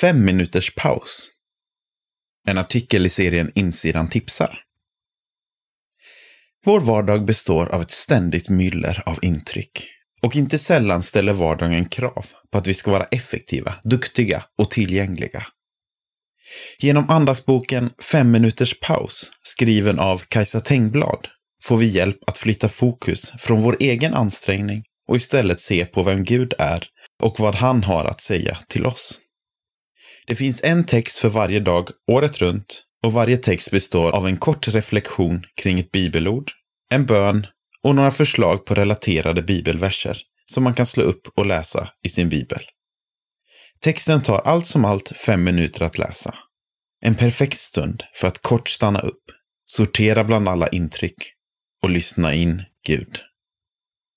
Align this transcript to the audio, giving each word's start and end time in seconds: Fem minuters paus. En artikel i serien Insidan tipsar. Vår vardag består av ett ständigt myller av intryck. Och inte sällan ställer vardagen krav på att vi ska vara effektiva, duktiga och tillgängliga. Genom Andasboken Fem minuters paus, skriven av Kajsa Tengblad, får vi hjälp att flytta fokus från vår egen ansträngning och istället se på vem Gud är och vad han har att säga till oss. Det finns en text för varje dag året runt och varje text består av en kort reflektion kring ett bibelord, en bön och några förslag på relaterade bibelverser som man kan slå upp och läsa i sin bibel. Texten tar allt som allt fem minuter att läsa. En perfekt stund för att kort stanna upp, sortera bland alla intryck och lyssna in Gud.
Fem 0.00 0.24
minuters 0.24 0.74
paus. 0.74 1.28
En 2.46 2.58
artikel 2.58 3.06
i 3.06 3.08
serien 3.08 3.52
Insidan 3.54 4.08
tipsar. 4.08 4.60
Vår 6.64 6.80
vardag 6.80 7.24
består 7.24 7.66
av 7.66 7.80
ett 7.80 7.90
ständigt 7.90 8.48
myller 8.48 9.02
av 9.06 9.18
intryck. 9.22 9.88
Och 10.22 10.36
inte 10.36 10.58
sällan 10.58 11.02
ställer 11.02 11.32
vardagen 11.32 11.84
krav 11.84 12.26
på 12.50 12.58
att 12.58 12.66
vi 12.66 12.74
ska 12.74 12.90
vara 12.90 13.04
effektiva, 13.04 13.74
duktiga 13.84 14.44
och 14.58 14.70
tillgängliga. 14.70 15.46
Genom 16.78 17.10
Andasboken 17.10 17.90
Fem 18.02 18.30
minuters 18.30 18.80
paus, 18.80 19.30
skriven 19.42 19.98
av 19.98 20.18
Kajsa 20.28 20.60
Tengblad, 20.60 21.28
får 21.62 21.76
vi 21.76 21.86
hjälp 21.86 22.18
att 22.26 22.38
flytta 22.38 22.68
fokus 22.68 23.32
från 23.38 23.62
vår 23.62 23.76
egen 23.80 24.14
ansträngning 24.14 24.84
och 25.08 25.16
istället 25.16 25.60
se 25.60 25.84
på 25.84 26.02
vem 26.02 26.24
Gud 26.24 26.54
är 26.58 26.84
och 27.22 27.40
vad 27.40 27.54
han 27.54 27.82
har 27.82 28.04
att 28.04 28.20
säga 28.20 28.58
till 28.68 28.86
oss. 28.86 29.20
Det 30.26 30.36
finns 30.36 30.60
en 30.64 30.84
text 30.84 31.18
för 31.18 31.28
varje 31.28 31.60
dag 31.60 31.88
året 32.12 32.38
runt 32.38 32.82
och 33.04 33.12
varje 33.12 33.36
text 33.36 33.70
består 33.70 34.12
av 34.12 34.26
en 34.26 34.36
kort 34.36 34.68
reflektion 34.68 35.44
kring 35.62 35.78
ett 35.78 35.92
bibelord, 35.92 36.50
en 36.90 37.06
bön 37.06 37.46
och 37.82 37.94
några 37.94 38.10
förslag 38.10 38.64
på 38.66 38.74
relaterade 38.74 39.42
bibelverser 39.42 40.18
som 40.52 40.64
man 40.64 40.74
kan 40.74 40.86
slå 40.86 41.02
upp 41.02 41.28
och 41.36 41.46
läsa 41.46 41.88
i 42.06 42.08
sin 42.08 42.28
bibel. 42.28 42.60
Texten 43.80 44.22
tar 44.22 44.38
allt 44.38 44.66
som 44.66 44.84
allt 44.84 45.12
fem 45.16 45.44
minuter 45.44 45.82
att 45.82 45.98
läsa. 45.98 46.34
En 47.04 47.14
perfekt 47.14 47.58
stund 47.58 48.04
för 48.14 48.28
att 48.28 48.42
kort 48.42 48.68
stanna 48.68 49.00
upp, 49.00 49.22
sortera 49.66 50.24
bland 50.24 50.48
alla 50.48 50.68
intryck 50.68 51.14
och 51.82 51.90
lyssna 51.90 52.34
in 52.34 52.62
Gud. 52.86 53.18